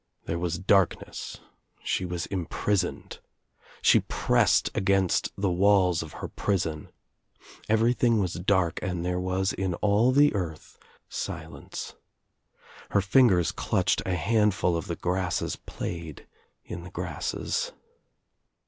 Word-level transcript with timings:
There 0.25 0.39
was 0.39 0.57
darkness. 0.57 1.41
She 1.83 2.05
1 2.05 2.11
was 2.11 2.25
imprisoned. 2.25 3.19
She 3.83 3.99
pressed 3.99 4.71
against 4.73 5.31
the 5.39 5.51
walls 5.51 6.01
of 6.01 6.13
her 6.13 6.27
prison. 6.27 6.89
Everything 7.69 8.17
was 8.19 8.33
darlt 8.33 8.79
and 8.81 9.05
there 9.05 9.19
was 9.19 9.53
in 9.53 9.75
all 9.75 10.11
the 10.11 10.33
earth 10.33 10.79
silence. 11.07 11.93
Her 12.89 13.01
fingers 13.01 13.51
clutched 13.51 14.01
a 14.03 14.15
handful 14.15 14.75
of 14.75 14.87
the 14.87 14.95
grasses, 14.95 15.55
played 15.55 16.25
in 16.65 16.81
the 16.83 16.89
grasses. 16.89 17.71